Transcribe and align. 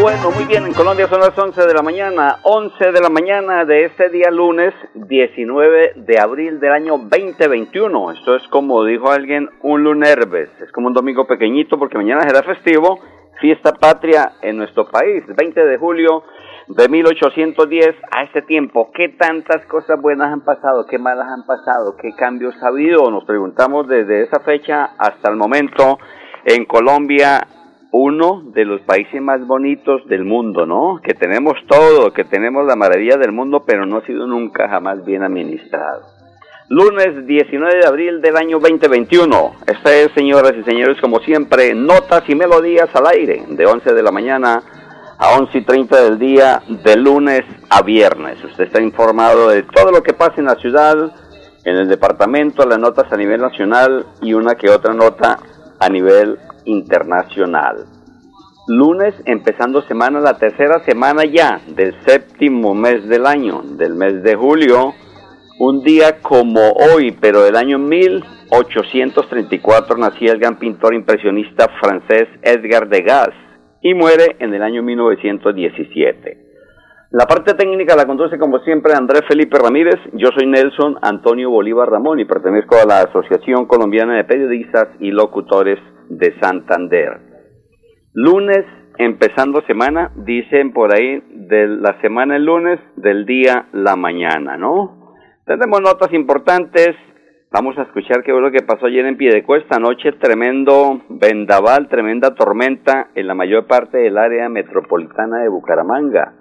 Bueno, 0.00 0.30
muy 0.30 0.44
bien, 0.44 0.64
en 0.64 0.74
Colombia 0.74 1.08
son 1.08 1.18
las 1.18 1.36
11 1.36 1.66
de 1.66 1.74
la 1.74 1.82
mañana, 1.82 2.38
11 2.44 2.92
de 2.92 3.00
la 3.00 3.08
mañana 3.08 3.64
de 3.64 3.86
este 3.86 4.08
día 4.10 4.30
lunes 4.30 4.72
19 4.94 5.94
de 5.96 6.20
abril 6.20 6.60
del 6.60 6.70
año 6.70 6.98
2021. 6.98 8.12
Esto 8.12 8.36
es 8.36 8.46
como 8.46 8.84
dijo 8.84 9.10
alguien, 9.10 9.50
un 9.62 9.82
lunerves, 9.82 10.50
es 10.60 10.70
como 10.70 10.86
un 10.86 10.94
domingo 10.94 11.26
pequeñito 11.26 11.80
porque 11.80 11.98
mañana 11.98 12.22
será 12.22 12.44
festivo 12.44 13.00
fiesta 13.40 13.72
patria 13.72 14.34
en 14.40 14.56
nuestro 14.56 14.88
país, 14.88 15.24
20 15.36 15.64
de 15.64 15.78
julio 15.78 16.22
de 16.68 16.88
1810 16.88 17.96
a 18.12 18.22
este 18.22 18.42
tiempo. 18.42 18.90
¿Qué 18.94 19.08
tantas 19.08 19.66
cosas 19.66 20.00
buenas 20.00 20.32
han 20.32 20.42
pasado? 20.42 20.86
¿Qué 20.86 20.98
malas 20.98 21.26
han 21.28 21.44
pasado? 21.44 21.96
¿Qué 22.00 22.14
cambios 22.16 22.54
ha 22.62 22.68
habido? 22.68 23.10
Nos 23.10 23.24
preguntamos 23.24 23.88
desde 23.88 24.22
esa 24.22 24.38
fecha 24.40 24.90
hasta 24.96 25.28
el 25.28 25.36
momento 25.36 25.98
en 26.44 26.64
Colombia, 26.66 27.40
uno 27.90 28.42
de 28.54 28.64
los 28.64 28.80
países 28.82 29.20
más 29.20 29.46
bonitos 29.46 30.06
del 30.06 30.24
mundo, 30.24 30.66
¿no? 30.66 31.00
Que 31.02 31.14
tenemos 31.14 31.54
todo, 31.66 32.12
que 32.12 32.24
tenemos 32.24 32.66
la 32.66 32.76
maravilla 32.76 33.16
del 33.16 33.32
mundo, 33.32 33.64
pero 33.66 33.86
no 33.86 33.98
ha 33.98 34.06
sido 34.06 34.26
nunca 34.26 34.68
jamás 34.68 35.04
bien 35.04 35.22
administrado. 35.22 36.02
Lunes 36.70 37.26
19 37.26 37.78
de 37.78 37.86
abril 37.86 38.20
del 38.20 38.36
año 38.36 38.58
2021. 38.58 39.52
Esta 39.66 39.94
es, 39.94 40.12
señoras 40.14 40.52
y 40.58 40.64
señores, 40.64 41.00
como 41.00 41.18
siempre, 41.20 41.74
notas 41.74 42.28
y 42.28 42.34
melodías 42.34 42.94
al 42.94 43.06
aire, 43.06 43.44
de 43.48 43.64
11 43.64 43.94
de 43.94 44.02
la 44.02 44.12
mañana 44.12 44.62
a 45.16 45.38
11 45.38 45.58
y 45.58 45.62
30 45.62 46.02
del 46.02 46.18
día, 46.18 46.60
de 46.68 46.96
lunes 46.96 47.42
a 47.70 47.80
viernes. 47.80 48.44
Usted 48.44 48.64
está 48.64 48.82
informado 48.82 49.48
de 49.48 49.62
todo 49.62 49.90
lo 49.90 50.02
que 50.02 50.12
pasa 50.12 50.34
en 50.36 50.44
la 50.44 50.56
ciudad, 50.56 51.10
en 51.64 51.76
el 51.76 51.88
departamento, 51.88 52.66
las 52.66 52.78
notas 52.78 53.10
a 53.10 53.16
nivel 53.16 53.40
nacional 53.40 54.04
y 54.20 54.34
una 54.34 54.54
que 54.54 54.68
otra 54.68 54.92
nota 54.92 55.38
a 55.80 55.88
nivel 55.88 56.38
internacional. 56.68 57.86
Lunes, 58.68 59.14
empezando 59.24 59.82
semana, 59.82 60.20
la 60.20 60.38
tercera 60.38 60.84
semana 60.84 61.24
ya 61.24 61.60
del 61.66 62.00
séptimo 62.06 62.74
mes 62.74 63.08
del 63.08 63.26
año, 63.26 63.62
del 63.62 63.94
mes 63.94 64.22
de 64.22 64.36
julio 64.36 64.92
un 65.58 65.82
día 65.82 66.20
como 66.22 66.70
hoy, 66.72 67.16
pero 67.20 67.42
del 67.42 67.56
año 67.56 67.80
1834, 67.80 69.96
nacía 69.96 70.30
el 70.32 70.38
gran 70.38 70.56
pintor 70.58 70.94
impresionista 70.94 71.66
francés 71.80 72.28
Edgar 72.42 72.88
Degas 72.88 73.30
y 73.80 73.94
muere 73.94 74.36
en 74.38 74.54
el 74.54 74.62
año 74.62 74.84
1917. 74.84 76.46
La 77.10 77.24
parte 77.24 77.54
técnica 77.54 77.96
la 77.96 78.06
conduce 78.06 78.38
como 78.38 78.60
siempre 78.60 78.92
Andrés 78.92 79.22
Felipe 79.26 79.58
Ramírez. 79.58 79.98
Yo 80.12 80.28
soy 80.36 80.46
Nelson 80.46 80.98
Antonio 81.00 81.48
Bolívar 81.50 81.90
Ramón 81.90 82.20
y 82.20 82.26
pertenezco 82.26 82.76
a 82.76 82.84
la 82.86 83.00
Asociación 83.00 83.66
Colombiana 83.66 84.14
de 84.14 84.24
Periodistas 84.24 84.88
y 85.00 85.10
Locutores 85.10 85.80
de 86.08 86.38
Santander. 86.40 87.20
Lunes, 88.14 88.64
empezando 88.98 89.62
semana, 89.62 90.10
dicen 90.16 90.72
por 90.72 90.94
ahí 90.94 91.22
de 91.30 91.68
la 91.68 92.00
semana 92.00 92.36
el 92.36 92.44
lunes, 92.44 92.80
del 92.96 93.26
día 93.26 93.68
la 93.72 93.96
mañana, 93.96 94.56
¿no? 94.56 95.14
Tenemos 95.46 95.80
notas 95.80 96.12
importantes. 96.12 96.96
Vamos 97.50 97.78
a 97.78 97.82
escuchar 97.82 98.22
qué 98.22 98.32
fue 98.32 98.42
lo 98.42 98.50
que 98.50 98.62
pasó 98.66 98.86
ayer 98.86 99.06
en 99.06 99.16
Piedecuesta. 99.16 99.76
Anoche 99.76 100.12
tremendo 100.12 101.00
vendaval, 101.08 101.88
tremenda 101.88 102.34
tormenta 102.34 103.08
en 103.14 103.26
la 103.26 103.34
mayor 103.34 103.66
parte 103.66 103.98
del 103.98 104.18
área 104.18 104.48
metropolitana 104.48 105.38
de 105.38 105.48
Bucaramanga. 105.48 106.34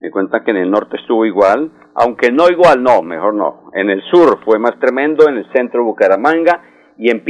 Me 0.00 0.10
cuentan 0.10 0.44
que 0.44 0.52
en 0.52 0.58
el 0.58 0.70
norte 0.70 0.96
estuvo 0.96 1.26
igual, 1.26 1.72
aunque 1.94 2.30
no 2.30 2.48
igual, 2.48 2.82
no, 2.82 3.02
mejor 3.02 3.34
no. 3.34 3.70
En 3.74 3.90
el 3.90 4.00
sur 4.02 4.38
fue 4.44 4.58
más 4.58 4.78
tremendo, 4.78 5.28
en 5.28 5.38
el 5.38 5.52
centro 5.52 5.80
de 5.80 5.86
Bucaramanga 5.86 6.62
y 6.96 7.10
en 7.10 7.24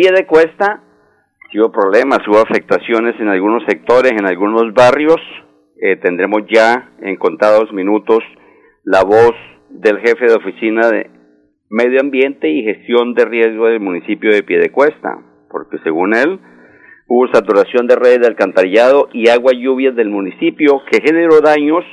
Piedecuesta 1.51 1.61
hubo 1.61 1.73
problemas, 1.73 2.19
hubo 2.29 2.39
afectaciones 2.39 3.19
en 3.21 3.29
algunos 3.29 3.63
sectores, 3.65 4.13
en 4.13 4.27
algunos 4.27 4.73
barrios. 4.75 5.17
Eh, 5.81 5.97
tendremos 5.97 6.43
ya 6.51 6.91
en 7.01 7.17
contados 7.17 7.73
minutos 7.73 8.19
la 8.85 9.03
voz 9.03 9.35
del 9.71 9.99
jefe 10.01 10.27
de 10.27 10.35
oficina 10.35 10.89
de 10.89 11.11
Medio 11.71 12.01
Ambiente 12.01 12.51
y 12.51 12.65
Gestión 12.65 13.15
de 13.15 13.25
Riesgo 13.25 13.67
del 13.67 13.81
municipio 13.81 14.31
de 14.31 14.43
Piedecuesta, 14.43 15.19
porque 15.51 15.79
según 15.85 16.15
él 16.15 16.39
hubo 17.07 17.29
saturación 17.33 17.87
de 17.87 17.97
redes 17.97 18.21
de 18.21 18.27
alcantarillado 18.27 19.09
y 19.13 19.29
agua 19.29 19.53
lluvias 19.53 19.95
del 19.95 20.11
municipio 20.11 20.83
que 20.91 21.01
generó 21.01 21.41
daños 21.41 21.85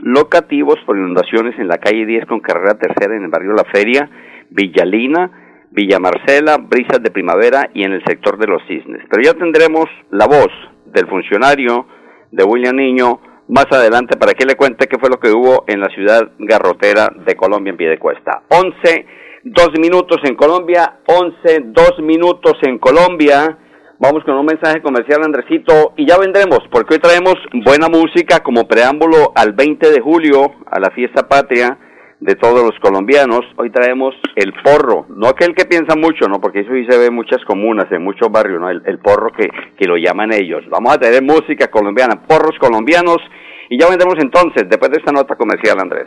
locativos 0.00 0.76
por 0.86 0.96
inundaciones 0.96 1.58
en 1.58 1.68
la 1.68 1.78
calle 1.78 2.06
10 2.06 2.26
con 2.26 2.40
carrera 2.40 2.78
tercera 2.78 3.14
en 3.16 3.24
el 3.24 3.30
barrio 3.30 3.52
La 3.52 3.64
Feria, 3.64 4.10
Villalina, 4.50 5.41
Villa 5.72 5.98
Marcela, 5.98 6.58
Brisas 6.58 7.02
de 7.02 7.10
Primavera 7.10 7.70
y 7.72 7.82
en 7.84 7.92
el 7.92 8.04
sector 8.04 8.38
de 8.38 8.46
los 8.46 8.62
Cisnes. 8.68 9.04
Pero 9.10 9.22
ya 9.22 9.34
tendremos 9.34 9.86
la 10.10 10.26
voz 10.26 10.50
del 10.86 11.08
funcionario 11.08 11.86
de 12.30 12.44
William 12.44 12.76
Niño 12.76 13.20
más 13.48 13.66
adelante 13.70 14.16
para 14.18 14.34
que 14.34 14.44
le 14.44 14.54
cuente 14.54 14.86
qué 14.86 14.98
fue 14.98 15.08
lo 15.08 15.18
que 15.18 15.30
hubo 15.30 15.64
en 15.66 15.80
la 15.80 15.88
ciudad 15.88 16.30
garrotera 16.38 17.10
de 17.26 17.34
Colombia 17.36 17.70
en 17.70 17.76
Piedecuesta. 17.78 18.42
11, 18.48 19.06
dos 19.44 19.70
minutos 19.78 20.18
en 20.24 20.36
Colombia, 20.36 21.00
11, 21.06 21.60
dos 21.66 21.98
minutos 22.00 22.54
en 22.62 22.78
Colombia. 22.78 23.58
Vamos 23.98 24.24
con 24.24 24.36
un 24.36 24.46
mensaje 24.46 24.82
comercial, 24.82 25.22
Andresito, 25.22 25.94
y 25.96 26.06
ya 26.06 26.18
vendremos, 26.18 26.60
porque 26.70 26.94
hoy 26.94 27.00
traemos 27.00 27.36
buena 27.64 27.88
música 27.88 28.40
como 28.40 28.66
preámbulo 28.66 29.32
al 29.34 29.52
20 29.52 29.90
de 29.90 30.00
julio, 30.00 30.52
a 30.66 30.80
la 30.80 30.90
fiesta 30.90 31.28
patria 31.28 31.78
de 32.22 32.36
todos 32.36 32.62
los 32.62 32.78
colombianos. 32.80 33.40
Hoy 33.56 33.70
traemos 33.70 34.14
el 34.36 34.52
porro, 34.62 35.06
no 35.08 35.26
aquel 35.26 35.54
que 35.54 35.64
piensa 35.64 35.96
mucho, 35.96 36.28
¿no? 36.28 36.40
Porque 36.40 36.60
eso 36.60 36.70
sí 36.72 36.86
se 36.88 36.96
ve 36.96 37.06
en 37.06 37.14
muchas 37.14 37.44
comunas, 37.44 37.90
en 37.90 38.02
muchos 38.02 38.30
barrios, 38.30 38.60
¿no? 38.60 38.70
El, 38.70 38.80
el 38.86 38.98
porro 38.98 39.32
que, 39.32 39.48
que 39.76 39.86
lo 39.86 39.96
llaman 39.96 40.32
ellos. 40.32 40.62
Vamos 40.70 40.94
a 40.94 40.98
traer 40.98 41.22
música 41.22 41.68
colombiana, 41.68 42.22
porros 42.26 42.56
colombianos 42.60 43.18
y 43.68 43.78
ya 43.78 43.88
vendremos 43.88 44.16
entonces, 44.20 44.68
después 44.68 44.90
de 44.92 44.98
esta 44.98 45.12
nota 45.12 45.34
comercial, 45.34 45.78
Andrés. 45.80 46.06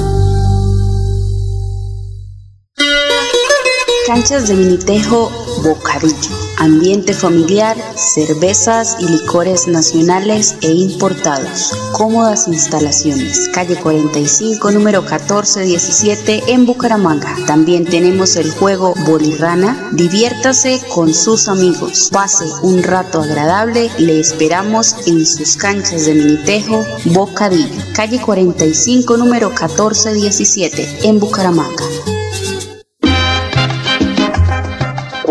Canchas 4.13 4.49
de 4.49 4.55
Minitejo, 4.55 5.31
Bocadillo. 5.63 6.35
Ambiente 6.57 7.13
familiar, 7.13 7.77
cervezas 7.95 8.97
y 8.99 9.07
licores 9.07 9.69
nacionales 9.69 10.57
e 10.59 10.69
importados. 10.69 11.71
Cómodas 11.93 12.49
instalaciones. 12.49 13.47
Calle 13.53 13.77
45, 13.77 14.69
número 14.71 15.01
1417 15.01 16.43
en 16.47 16.65
Bucaramanga. 16.65 17.37
También 17.47 17.85
tenemos 17.85 18.35
el 18.35 18.51
juego 18.51 18.95
Bolirrana. 19.07 19.91
Diviértase 19.93 20.81
con 20.93 21.13
sus 21.13 21.47
amigos. 21.47 22.09
Pase 22.11 22.43
un 22.63 22.83
rato 22.83 23.21
agradable. 23.21 23.89
Le 23.97 24.19
esperamos 24.19 24.93
en 25.07 25.25
sus 25.25 25.55
canchas 25.55 26.05
de 26.05 26.15
Minitejo, 26.15 26.85
Bocadillo. 27.05 27.81
Calle 27.95 28.19
45, 28.19 29.15
número 29.15 29.51
1417 29.51 31.07
en 31.07 31.17
Bucaramanga. 31.17 31.85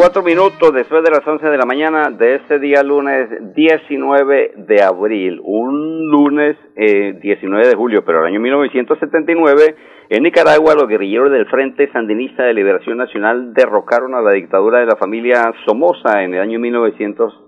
Cuatro 0.00 0.23
minutos 0.23 0.73
después 0.73 1.05
de 1.05 1.11
las 1.11 1.26
once 1.26 1.47
de 1.47 1.58
la 1.58 1.67
mañana 1.67 2.08
de 2.08 2.37
este 2.37 2.58
día 2.58 2.82
lunes 2.82 3.29
19 3.55 4.55
de 4.56 4.82
abril, 4.82 5.43
un 5.44 6.06
lunes 6.06 6.56
eh, 6.75 7.19
19 7.20 7.69
de 7.69 7.75
julio, 7.75 8.02
pero 8.02 8.20
el 8.20 8.29
año 8.29 8.41
1979, 8.41 9.76
en 10.08 10.23
Nicaragua 10.23 10.75
los 10.75 10.88
guerrilleros 10.88 11.31
del 11.31 11.44
Frente 11.50 11.93
Sandinista 11.93 12.44
de 12.44 12.55
Liberación 12.55 12.97
Nacional 12.97 13.52
derrocaron 13.52 14.14
a 14.14 14.23
la 14.23 14.32
dictadura 14.32 14.79
de 14.79 14.87
la 14.87 14.97
familia 14.97 15.52
Somoza 15.67 16.23
en 16.23 16.32
el 16.32 16.41
año 16.41 16.58
1900. 16.58 17.38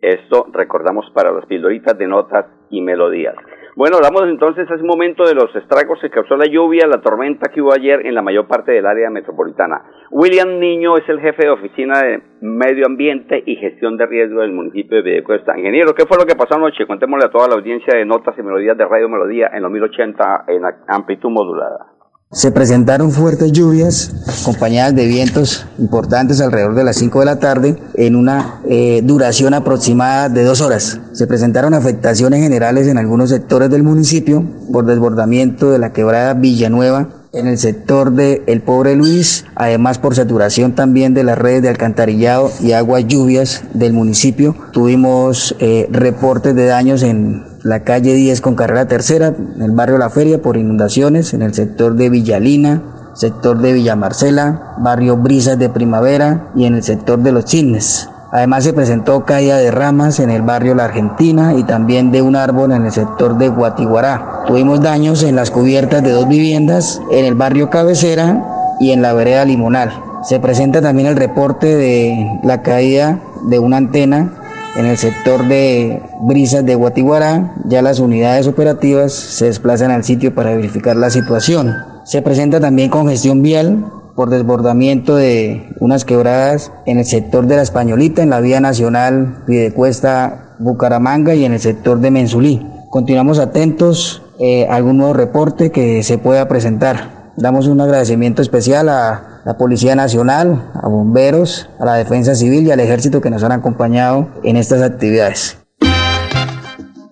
Esto 0.00 0.48
recordamos 0.52 1.08
para 1.14 1.30
las 1.30 1.46
pildoritas 1.46 1.96
de 1.96 2.08
notas 2.08 2.46
y 2.68 2.80
melodías. 2.80 3.36
Bueno, 3.74 3.96
hablamos 3.96 4.24
entonces 4.28 4.70
hace 4.70 4.82
un 4.82 4.86
momento 4.86 5.24
de 5.24 5.34
los 5.34 5.54
estragos 5.56 5.98
que 5.98 6.10
causó 6.10 6.36
la 6.36 6.44
lluvia, 6.44 6.86
la 6.86 7.00
tormenta 7.00 7.50
que 7.50 7.62
hubo 7.62 7.72
ayer 7.72 8.04
en 8.04 8.14
la 8.14 8.20
mayor 8.20 8.46
parte 8.46 8.70
del 8.70 8.84
área 8.84 9.08
metropolitana. 9.08 9.80
William 10.10 10.58
Niño 10.58 10.98
es 10.98 11.08
el 11.08 11.18
jefe 11.20 11.46
de 11.46 11.50
oficina 11.52 12.02
de 12.02 12.22
Medio 12.42 12.84
Ambiente 12.84 13.42
y 13.46 13.56
Gestión 13.56 13.96
de 13.96 14.04
Riesgo 14.04 14.40
del 14.40 14.52
municipio 14.52 14.98
de 14.98 15.02
Videcuesta. 15.02 15.56
Ingeniero, 15.56 15.94
¿qué 15.94 16.04
fue 16.04 16.18
lo 16.18 16.26
que 16.26 16.36
pasó 16.36 16.56
anoche? 16.56 16.86
Contémosle 16.86 17.24
a 17.24 17.30
toda 17.30 17.48
la 17.48 17.54
audiencia 17.54 17.96
de 17.96 18.04
notas 18.04 18.36
y 18.38 18.42
melodías 18.42 18.76
de 18.76 18.84
Radio 18.84 19.08
Melodía 19.08 19.50
en 19.54 19.62
los 19.62 19.72
1080 19.72 20.44
en 20.48 20.62
amplitud 20.88 21.30
modulada. 21.30 21.91
Se 22.34 22.50
presentaron 22.50 23.10
fuertes 23.10 23.52
lluvias 23.52 24.10
acompañadas 24.40 24.94
de 24.94 25.06
vientos 25.06 25.66
importantes 25.78 26.40
alrededor 26.40 26.74
de 26.74 26.82
las 26.82 26.96
5 26.96 27.20
de 27.20 27.26
la 27.26 27.38
tarde 27.38 27.76
en 27.92 28.16
una 28.16 28.62
eh, 28.66 29.02
duración 29.04 29.52
aproximada 29.52 30.30
de 30.30 30.42
dos 30.42 30.62
horas. 30.62 30.98
Se 31.12 31.26
presentaron 31.26 31.74
afectaciones 31.74 32.40
generales 32.40 32.88
en 32.88 32.96
algunos 32.96 33.28
sectores 33.28 33.68
del 33.68 33.82
municipio 33.82 34.46
por 34.72 34.86
desbordamiento 34.86 35.70
de 35.70 35.78
la 35.78 35.92
quebrada 35.92 36.32
Villanueva 36.32 37.10
en 37.34 37.48
el 37.48 37.58
sector 37.58 38.12
de 38.12 38.42
El 38.46 38.62
Pobre 38.62 38.96
Luis, 38.96 39.44
además 39.54 39.98
por 39.98 40.14
saturación 40.14 40.74
también 40.74 41.12
de 41.12 41.24
las 41.24 41.36
redes 41.36 41.60
de 41.60 41.68
alcantarillado 41.68 42.50
y 42.60 42.72
aguas 42.72 43.06
lluvias 43.06 43.62
del 43.74 43.92
municipio. 43.92 44.56
Tuvimos 44.72 45.54
eh, 45.58 45.86
reportes 45.90 46.54
de 46.54 46.64
daños 46.64 47.02
en 47.02 47.51
la 47.64 47.84
calle 47.84 48.14
10 48.14 48.40
con 48.40 48.54
carrera 48.54 48.86
tercera, 48.86 49.28
en 49.28 49.62
el 49.62 49.70
barrio 49.70 49.98
La 49.98 50.10
Feria 50.10 50.42
por 50.42 50.56
inundaciones, 50.56 51.32
en 51.32 51.42
el 51.42 51.54
sector 51.54 51.94
de 51.94 52.10
Villalina, 52.10 52.82
sector 53.14 53.58
de 53.58 53.72
Villa 53.72 53.94
Marcela, 53.94 54.74
barrio 54.78 55.16
Brisas 55.16 55.58
de 55.58 55.68
Primavera 55.68 56.50
y 56.56 56.64
en 56.64 56.74
el 56.74 56.82
sector 56.82 57.20
de 57.20 57.32
Los 57.32 57.44
Chismes. 57.44 58.08
Además 58.32 58.64
se 58.64 58.72
presentó 58.72 59.24
caída 59.24 59.58
de 59.58 59.70
ramas 59.70 60.18
en 60.18 60.30
el 60.30 60.42
barrio 60.42 60.74
La 60.74 60.86
Argentina 60.86 61.52
y 61.54 61.64
también 61.64 62.10
de 62.10 62.22
un 62.22 62.34
árbol 62.34 62.72
en 62.72 62.86
el 62.86 62.92
sector 62.92 63.36
de 63.36 63.48
Guatiguará. 63.48 64.44
Tuvimos 64.46 64.80
daños 64.80 65.22
en 65.22 65.36
las 65.36 65.50
cubiertas 65.50 66.02
de 66.02 66.12
dos 66.12 66.26
viviendas 66.26 67.00
en 67.10 67.26
el 67.26 67.34
barrio 67.34 67.68
Cabecera 67.68 68.76
y 68.80 68.92
en 68.92 69.02
la 69.02 69.12
vereda 69.12 69.44
Limonal. 69.44 69.92
Se 70.24 70.40
presenta 70.40 70.80
también 70.80 71.08
el 71.08 71.16
reporte 71.16 71.76
de 71.76 72.40
la 72.42 72.62
caída 72.62 73.20
de 73.48 73.58
una 73.58 73.76
antena 73.76 74.41
en 74.76 74.86
el 74.86 74.96
sector 74.96 75.46
de 75.46 76.02
Brisas 76.22 76.64
de 76.64 76.74
Guatiguará. 76.74 77.54
Ya 77.66 77.82
las 77.82 78.00
unidades 78.00 78.46
operativas 78.46 79.12
se 79.12 79.46
desplazan 79.46 79.90
al 79.90 80.04
sitio 80.04 80.34
para 80.34 80.54
verificar 80.54 80.96
la 80.96 81.10
situación. 81.10 81.74
Se 82.04 82.22
presenta 82.22 82.60
también 82.60 82.90
congestión 82.90 83.42
vial 83.42 83.84
por 84.14 84.30
desbordamiento 84.30 85.16
de 85.16 85.68
unas 85.80 86.04
quebradas 86.04 86.72
en 86.86 86.98
el 86.98 87.04
sector 87.04 87.46
de 87.46 87.56
la 87.56 87.62
Españolita, 87.62 88.22
en 88.22 88.30
la 88.30 88.40
vía 88.40 88.60
nacional 88.60 89.42
Pidecuesta 89.46 90.56
Bucaramanga 90.58 91.34
y 91.34 91.44
en 91.44 91.52
el 91.52 91.60
sector 91.60 92.00
de 92.00 92.10
Mensulí. 92.10 92.66
Continuamos 92.90 93.38
atentos 93.38 94.22
eh, 94.38 94.66
a 94.68 94.76
algún 94.76 94.98
nuevo 94.98 95.14
reporte 95.14 95.70
que 95.70 96.02
se 96.02 96.18
pueda 96.18 96.46
presentar. 96.48 97.32
Damos 97.36 97.66
un 97.66 97.80
agradecimiento 97.80 98.42
especial 98.42 98.90
a 98.90 99.31
la 99.44 99.56
Policía 99.58 99.94
Nacional, 99.96 100.70
a 100.74 100.88
bomberos, 100.88 101.68
a 101.80 101.84
la 101.84 101.94
Defensa 101.94 102.34
Civil 102.34 102.66
y 102.66 102.70
al 102.70 102.80
Ejército 102.80 103.20
que 103.20 103.30
nos 103.30 103.42
han 103.42 103.52
acompañado 103.52 104.28
en 104.44 104.56
estas 104.56 104.82
actividades. 104.82 105.58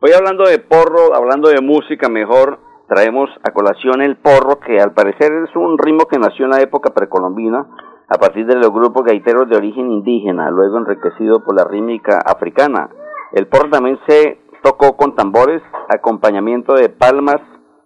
Hoy 0.02 0.12
hablando 0.16 0.48
de 0.48 0.60
porro, 0.60 1.16
hablando 1.16 1.50
de 1.50 1.62
música 1.62 2.10
mejor, 2.10 2.60
traemos 2.90 3.30
a 3.44 3.52
colación 3.52 4.02
el 4.02 4.18
porro, 4.18 4.60
que 4.60 4.82
al 4.82 4.94
parecer 4.94 5.32
es 5.48 5.56
un 5.56 5.78
ritmo 5.78 6.06
que 6.06 6.18
nació 6.20 6.46
en 6.46 6.52
la 6.52 6.62
época 6.62 6.90
precolombina, 6.94 7.68
a 8.10 8.18
partir 8.18 8.48
de 8.48 8.56
los 8.56 8.72
grupos 8.72 9.04
gaiteros 9.06 9.48
de 9.48 9.56
origen 9.56 9.92
indígena, 9.92 10.50
luego 10.50 10.80
enriquecido 10.80 11.44
por 11.44 11.56
la 11.56 11.64
rítmica 11.64 12.20
africana. 12.26 12.90
El 13.32 13.48
porro 13.48 13.70
también 13.70 14.00
se 14.08 14.40
tocó 14.64 14.98
con 14.98 15.16
tambores, 15.16 15.62
acompañamiento 15.88 16.74
de 16.74 16.90
palmas 16.90 17.40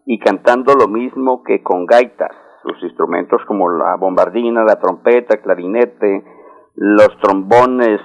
y 0.05 0.19
cantando 0.19 0.73
lo 0.75 0.87
mismo 0.87 1.43
que 1.43 1.61
con 1.61 1.85
gaitas 1.85 2.31
sus 2.63 2.81
instrumentos 2.83 3.41
como 3.45 3.69
la 3.69 3.97
bombardina, 3.97 4.63
la 4.63 4.79
trompeta, 4.79 5.37
clarinete, 5.41 6.23
los 6.75 7.09
trombones, 7.21 7.99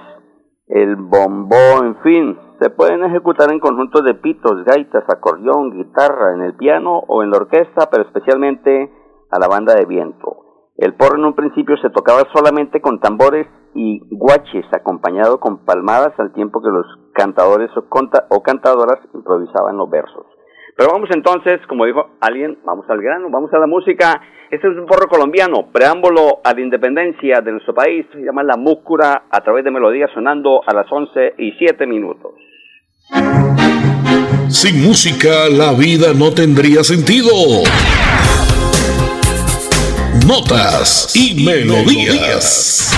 el 0.69 0.95
bombó, 0.95 1.83
en 1.83 1.95
fin, 2.03 2.37
se 2.61 2.69
pueden 2.69 3.03
ejecutar 3.03 3.51
en 3.51 3.59
conjuntos 3.59 4.03
de 4.03 4.13
pitos, 4.13 4.63
gaitas, 4.65 5.03
acordeón, 5.09 5.71
guitarra, 5.71 6.35
en 6.35 6.41
el 6.43 6.55
piano 6.55 6.99
o 7.07 7.23
en 7.23 7.31
la 7.31 7.37
orquesta, 7.37 7.89
pero 7.89 8.03
especialmente 8.03 8.91
a 9.31 9.39
la 9.39 9.47
banda 9.47 9.73
de 9.73 9.85
viento. 9.85 10.45
El 10.77 10.93
porro 10.93 11.17
en 11.17 11.25
un 11.25 11.33
principio 11.33 11.75
se 11.77 11.89
tocaba 11.89 12.21
solamente 12.33 12.81
con 12.81 12.99
tambores 12.99 13.47
y 13.73 13.99
guaches, 14.11 14.65
acompañado 14.71 15.39
con 15.39 15.65
palmadas 15.65 16.13
al 16.19 16.31
tiempo 16.33 16.61
que 16.61 16.69
los 16.69 16.85
cantadores 17.13 17.71
o, 17.75 17.83
o 18.29 18.43
cantadoras 18.43 18.99
improvisaban 19.13 19.75
los 19.75 19.89
versos. 19.89 20.25
Pero 20.79 20.93
vamos 20.93 21.09
entonces, 21.11 21.59
como 21.67 21.85
dijo 21.85 22.11
alguien, 22.21 22.57
vamos 22.63 22.85
al 22.87 23.01
grano, 23.01 23.27
vamos 23.29 23.51
a 23.53 23.59
la 23.59 23.67
música. 23.67 24.21
Este 24.49 24.65
es 24.65 24.77
un 24.77 24.85
porro 24.85 25.09
colombiano, 25.09 25.67
preámbulo 25.73 26.39
a 26.41 26.53
la 26.53 26.61
independencia 26.61 27.41
de 27.41 27.51
nuestro 27.51 27.73
país, 27.73 28.05
se 28.13 28.19
llama 28.19 28.43
La 28.43 28.55
Múscura, 28.55 29.23
a 29.29 29.41
través 29.41 29.65
de 29.65 29.71
melodías 29.71 30.09
sonando 30.13 30.61
a 30.65 30.73
las 30.73 30.89
11 30.89 31.33
y 31.37 31.51
7 31.59 31.85
minutos. 31.85 32.31
Sin 34.47 34.81
música 34.81 35.49
la 35.51 35.73
vida 35.73 36.13
no 36.17 36.33
tendría 36.33 36.81
sentido. 36.85 37.29
Notas 40.25 41.13
y, 41.13 41.43
melodías. 41.43 42.95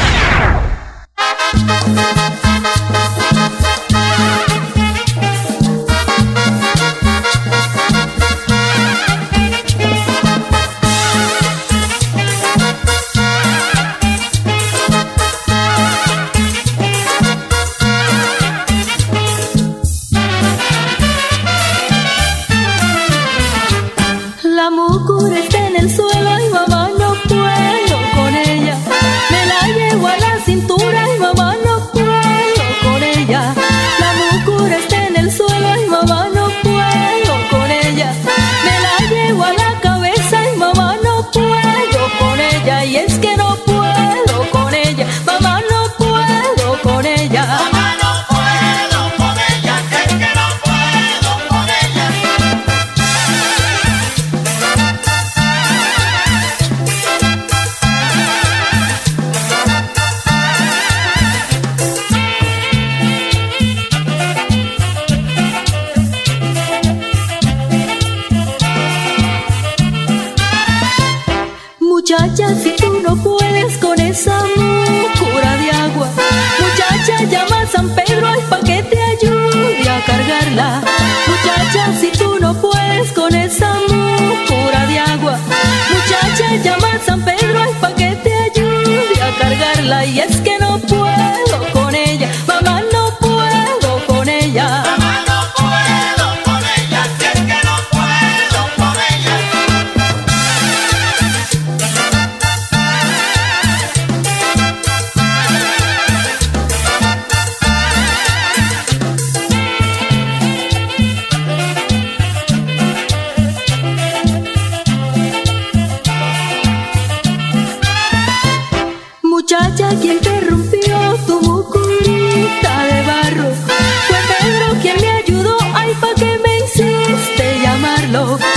Llamarlo. 128.12 128.51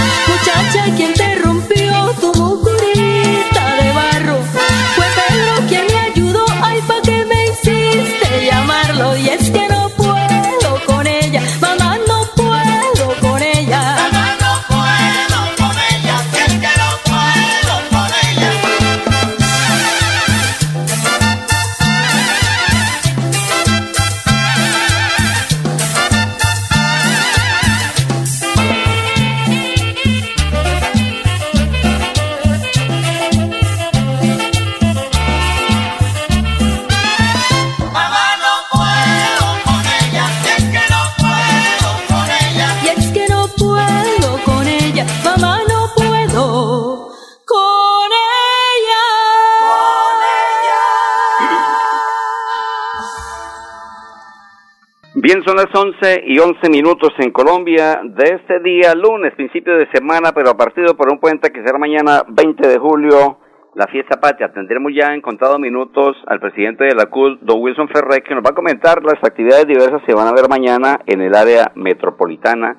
Bien, 55.25 55.43
son 55.43 55.57
las 55.57 55.75
11 55.75 56.25
y 56.27 56.39
11 56.39 56.69
minutos 56.69 57.09
en 57.17 57.31
Colombia 57.31 57.99
de 58.05 58.37
este 58.37 58.61
día, 58.61 58.95
lunes, 58.95 59.33
principio 59.35 59.75
de 59.75 59.89
semana, 59.91 60.33
pero 60.35 60.51
a 60.51 60.55
partir 60.55 60.85
por 60.99 61.11
un 61.11 61.19
puente 61.19 61.51
que 61.51 61.65
será 61.65 61.79
mañana 61.79 62.25
20 62.29 62.69
de 62.69 62.77
julio, 62.77 63.39
la 63.75 63.87
fiesta 63.87 64.21
patria. 64.21 64.53
Tendremos 64.53 64.93
ya 64.95 65.15
en 65.15 65.23
contados 65.23 65.59
minutos 65.59 66.15
al 66.27 66.41
presidente 66.41 66.85
de 66.85 66.95
la 66.95 67.07
CUD, 67.07 67.39
don 67.41 67.63
Wilson 67.63 67.89
Ferré, 67.89 68.21
que 68.21 68.35
nos 68.35 68.45
va 68.45 68.51
a 68.51 68.55
comentar 68.55 69.03
las 69.03 69.17
actividades 69.25 69.67
diversas 69.67 70.03
que 70.05 70.13
van 70.13 70.29
a 70.29 70.35
ver 70.35 70.47
mañana 70.47 71.01
en 71.07 71.23
el 71.23 71.35
área 71.35 71.73
metropolitana 71.75 72.77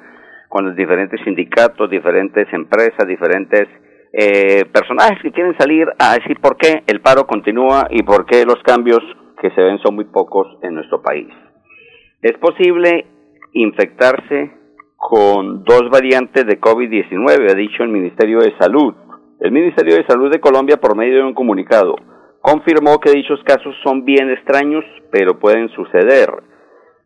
con 0.48 0.68
los 0.68 0.76
diferentes 0.76 1.20
sindicatos, 1.24 1.90
diferentes 1.90 2.46
empresas, 2.54 3.08
diferentes 3.08 3.66
eh, 4.14 4.66
personajes 4.72 5.18
que 5.24 5.32
quieren 5.32 5.58
salir 5.58 5.88
a 5.98 6.14
decir 6.14 6.40
por 6.40 6.58
qué 6.58 6.84
el 6.86 7.02
paro 7.02 7.26
continúa 7.26 7.88
y 7.90 8.04
por 8.04 8.28
qué 8.28 8.46
los 8.46 8.62
cambios 8.62 9.02
que 9.42 9.50
se 9.50 9.62
ven 9.64 9.80
son 9.80 9.96
muy 9.96 10.06
pocos 10.06 10.46
en 10.62 10.76
nuestro 10.76 11.02
país. 11.02 11.34
Es 12.26 12.36
posible 12.40 13.06
infectarse 13.54 14.52
con 14.98 15.64
dos 15.64 15.92
variantes 15.92 16.44
de 16.48 16.60
COVID-19, 16.60 17.52
ha 17.52 17.54
dicho 17.54 17.84
el 17.84 17.90
Ministerio 17.90 18.40
de 18.40 18.58
Salud. 18.58 18.96
El 19.40 19.52
Ministerio 19.52 19.94
de 19.94 20.08
Salud 20.08 20.32
de 20.32 20.40
Colombia, 20.40 20.78
por 20.78 20.98
medio 20.98 21.18
de 21.18 21.24
un 21.24 21.36
comunicado, 21.36 21.94
confirmó 22.42 23.00
que 23.00 23.12
dichos 23.12 23.40
casos 23.44 23.76
son 23.84 24.06
bien 24.06 24.32
extraños, 24.32 24.84
pero 25.12 25.38
pueden 25.38 25.70
suceder. 25.70 26.32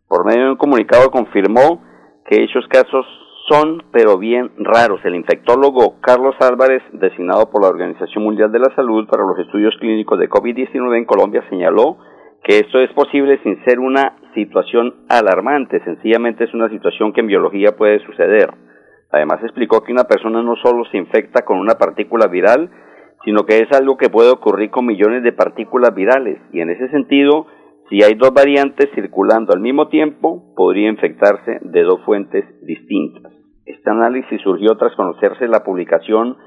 Por 0.08 0.26
medio 0.26 0.46
de 0.46 0.52
un 0.52 0.58
comunicado 0.58 1.12
confirmó 1.12 1.84
que 2.26 2.40
dichos 2.40 2.66
casos 2.70 3.06
son, 3.50 3.84
pero 3.92 4.18
bien 4.18 4.52
raros. 4.58 5.02
El 5.04 5.16
infectólogo 5.16 6.00
Carlos 6.00 6.36
Álvarez, 6.40 6.82
designado 6.94 7.50
por 7.50 7.62
la 7.62 7.68
Organización 7.68 8.24
Mundial 8.24 8.54
de 8.54 8.60
la 8.60 8.74
Salud 8.74 9.06
para 9.10 9.26
los 9.26 9.38
estudios 9.38 9.76
clínicos 9.82 10.18
de 10.18 10.30
COVID-19 10.30 10.98
en 10.98 11.04
Colombia, 11.04 11.44
señaló 11.50 11.98
que 12.44 12.60
esto 12.60 12.80
es 12.80 12.92
posible 12.94 13.40
sin 13.44 13.64
ser 13.66 13.80
una 13.80 14.18
situación 14.34 15.06
alarmante, 15.10 15.84
sencillamente 15.84 16.46
es 16.46 16.54
una 16.54 16.70
situación 16.70 17.14
que 17.14 17.22
en 17.22 17.28
biología 17.28 17.76
puede 17.76 18.00
suceder. 18.06 18.50
Además 19.12 19.44
explicó 19.44 19.84
que 19.84 19.92
una 19.92 20.06
persona 20.06 20.42
no 20.42 20.56
solo 20.58 20.86
se 20.86 20.98
infecta 20.98 21.44
con 21.44 21.60
una 21.60 21.76
partícula 21.76 22.28
viral, 22.28 22.70
sino 23.26 23.46
que 23.46 23.60
es 23.60 23.72
algo 23.72 23.98
que 23.98 24.10
puede 24.10 24.30
ocurrir 24.30 24.70
con 24.70 24.86
millones 24.86 25.24
de 25.24 25.34
partículas 25.34 25.94
virales 25.94 26.40
y 26.54 26.62
en 26.62 26.70
ese 26.70 26.90
sentido, 26.90 27.48
si 27.90 28.04
hay 28.04 28.14
dos 28.14 28.32
variantes 28.34 28.90
circulando 28.94 29.52
al 29.54 29.60
mismo 29.60 29.88
tiempo, 29.90 30.54
podría 30.56 30.90
infectarse 30.90 31.60
de 31.62 31.84
dos 31.84 32.00
fuentes 32.06 32.46
distintas. 32.62 33.34
Este 33.66 33.90
análisis 33.90 34.42
surgió 34.42 34.78
tras 34.78 34.96
conocerse 34.96 35.48
la 35.48 35.64
publicación 35.64 36.38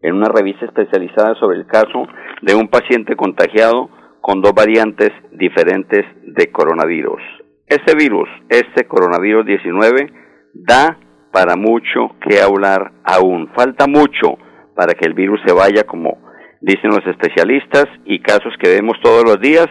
en 0.00 0.14
una 0.14 0.28
revista 0.28 0.64
especializada 0.64 1.34
sobre 1.36 1.58
el 1.58 1.66
caso 1.66 2.06
de 2.42 2.54
un 2.54 2.68
paciente 2.68 3.14
contagiado 3.14 3.88
con 4.22 4.40
dos 4.40 4.54
variantes 4.54 5.10
diferentes 5.32 6.06
de 6.22 6.50
coronavirus. 6.50 7.20
Este 7.66 7.94
virus, 7.96 8.28
este 8.48 8.86
coronavirus 8.86 9.44
19, 9.44 10.12
da 10.54 10.96
para 11.32 11.56
mucho 11.56 12.14
que 12.20 12.40
hablar 12.40 12.92
aún. 13.04 13.50
Falta 13.54 13.86
mucho 13.88 14.38
para 14.76 14.94
que 14.94 15.06
el 15.06 15.14
virus 15.14 15.40
se 15.44 15.52
vaya, 15.52 15.84
como 15.84 16.18
dicen 16.60 16.90
los 16.90 17.04
especialistas, 17.06 17.86
y 18.04 18.20
casos 18.20 18.54
que 18.60 18.70
vemos 18.70 18.96
todos 19.02 19.24
los 19.24 19.40
días, 19.40 19.66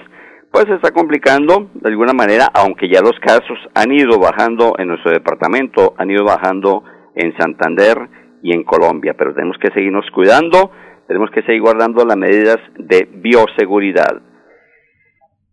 pues 0.51 0.65
se 0.65 0.75
está 0.75 0.91
complicando 0.91 1.69
de 1.73 1.89
alguna 1.89 2.11
manera, 2.11 2.47
aunque 2.53 2.89
ya 2.89 2.99
los 2.99 3.17
casos 3.21 3.57
han 3.73 3.93
ido 3.93 4.19
bajando 4.19 4.73
en 4.77 4.89
nuestro 4.89 5.11
departamento, 5.11 5.93
han 5.97 6.11
ido 6.11 6.25
bajando 6.25 6.83
en 7.15 7.33
Santander 7.37 7.97
y 8.43 8.53
en 8.53 8.63
Colombia, 8.63 9.15
pero 9.17 9.33
tenemos 9.33 9.57
que 9.59 9.71
seguirnos 9.71 10.05
cuidando, 10.13 10.71
tenemos 11.07 11.29
que 11.31 11.41
seguir 11.43 11.61
guardando 11.61 12.03
las 12.03 12.17
medidas 12.17 12.57
de 12.77 13.07
bioseguridad. 13.09 14.30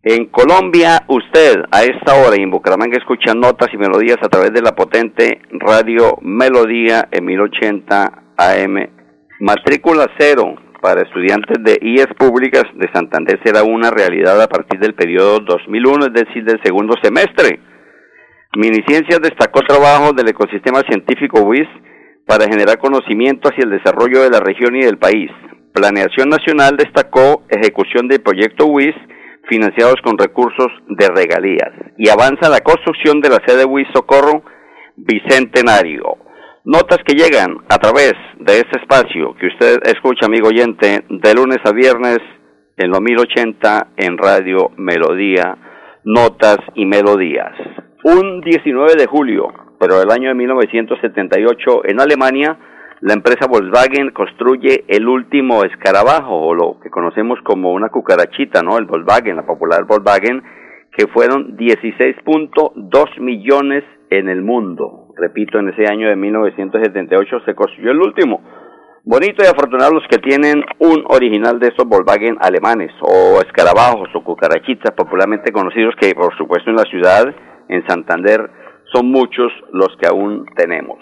En 0.01 0.27
Colombia, 0.27 1.03
usted 1.09 1.61
a 1.71 1.83
esta 1.83 2.15
hora 2.15 2.37
y 2.37 2.43
en 2.43 2.51
Bucaramanga 2.51 2.97
escucha 2.97 3.33
notas 3.33 3.67
y 3.73 3.77
melodías 3.77 4.15
a 4.21 4.29
través 4.29 4.53
de 4.53 4.61
la 4.61 4.71
potente 4.71 5.41
radio 5.51 6.17
Melodía 6.21 7.09
en 7.11 7.25
1080 7.25 8.23
AM. 8.37 8.87
Matrícula 9.41 10.07
cero 10.17 10.55
para 10.81 11.01
estudiantes 11.01 11.61
de 11.61 11.77
IES 11.81 12.07
públicas 12.17 12.63
de 12.75 12.89
Santander 12.93 13.41
será 13.43 13.63
una 13.63 13.91
realidad 13.91 14.41
a 14.41 14.47
partir 14.47 14.79
del 14.79 14.93
periodo 14.93 15.41
2001, 15.41 16.05
es 16.05 16.13
decir, 16.13 16.45
del 16.45 16.63
segundo 16.63 16.95
semestre. 17.03 17.59
Miniciencias 18.55 19.19
destacó 19.19 19.59
trabajo 19.67 20.13
del 20.13 20.29
ecosistema 20.29 20.79
científico 20.87 21.41
WIS 21.41 21.67
para 22.25 22.45
generar 22.45 22.77
conocimiento 22.77 23.49
hacia 23.49 23.65
el 23.65 23.71
desarrollo 23.71 24.21
de 24.21 24.29
la 24.29 24.39
región 24.39 24.77
y 24.77 24.85
del 24.85 24.97
país. 24.97 25.29
Planeación 25.73 26.29
Nacional 26.29 26.77
destacó 26.77 27.43
ejecución 27.49 28.07
del 28.07 28.21
proyecto 28.21 28.65
WIS 28.67 28.95
financiados 29.49 29.95
con 30.03 30.17
recursos 30.17 30.67
de 30.87 31.07
regalías. 31.09 31.73
Y 31.97 32.09
avanza 32.09 32.49
la 32.49 32.61
construcción 32.61 33.19
de 33.19 33.29
la 33.29 33.41
sede 33.45 33.65
WIS 33.65 33.87
Socorro 33.93 34.43
Bicentenario. 34.95 36.17
Notas 36.65 36.99
que 37.05 37.15
llegan 37.15 37.57
a 37.69 37.77
través 37.77 38.13
de 38.37 38.59
este 38.59 38.79
espacio 38.79 39.35
que 39.35 39.47
usted 39.47 39.79
escucha, 39.85 40.27
amigo 40.27 40.49
oyente, 40.49 41.03
de 41.09 41.33
lunes 41.33 41.57
a 41.65 41.71
viernes 41.71 42.19
en 42.77 42.91
los 42.91 43.01
1080 43.01 43.87
en 43.97 44.17
Radio 44.17 44.71
Melodía, 44.77 45.57
Notas 46.03 46.59
y 46.75 46.85
Melodías. 46.85 47.53
Un 48.03 48.41
19 48.41 48.95
de 48.95 49.07
julio, 49.07 49.47
pero 49.79 49.99
del 49.99 50.11
año 50.11 50.29
de 50.29 50.35
1978, 50.35 51.85
en 51.85 51.99
Alemania, 51.99 52.57
la 53.01 53.13
empresa 53.13 53.47
Volkswagen 53.47 54.11
construye 54.11 54.83
el 54.89 55.07
último 55.07 55.63
escarabajo, 55.63 56.35
o 56.35 56.53
lo 56.53 56.79
que 56.81 56.89
conocemos 56.89 57.39
como 57.45 57.71
una 57.71 57.87
cucarachita, 57.87 58.61
¿no? 58.61 58.77
El 58.77 58.85
Volkswagen, 58.85 59.37
la 59.37 59.45
popular 59.45 59.85
Volkswagen, 59.85 60.43
que 60.91 61.07
fueron 61.07 61.55
16.2 61.55 63.19
millones 63.21 63.85
en 64.09 64.27
el 64.27 64.41
mundo. 64.41 65.13
Repito, 65.15 65.59
en 65.59 65.69
ese 65.69 65.85
año 65.89 66.09
de 66.09 66.17
1978 66.17 67.39
se 67.45 67.55
construyó 67.55 67.91
el 67.91 68.01
último. 68.01 68.41
Bonito 69.05 69.43
y 69.43 69.47
afortunado 69.47 69.93
los 69.93 70.07
que 70.09 70.17
tienen 70.17 70.61
un 70.79 71.05
original 71.07 71.57
de 71.57 71.69
estos 71.69 71.87
Volkswagen 71.87 72.37
alemanes, 72.41 72.91
o 73.01 73.39
escarabajos, 73.39 74.09
o 74.13 74.23
cucarachitas, 74.25 74.91
popularmente 74.91 75.53
conocidos, 75.53 75.95
que 75.95 76.13
por 76.15 76.35
supuesto 76.37 76.69
en 76.69 76.75
la 76.75 76.83
ciudad, 76.83 77.33
en 77.69 77.87
Santander, 77.87 78.49
son 78.91 79.09
muchos 79.09 79.53
los 79.71 79.95
que 80.01 80.07
aún 80.07 80.45
tenemos. 80.57 80.99